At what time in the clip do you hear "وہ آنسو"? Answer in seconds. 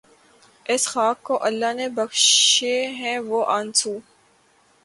3.29-3.93